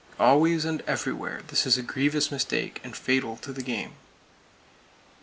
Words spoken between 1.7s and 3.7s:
a grievous mistake, and fatal to the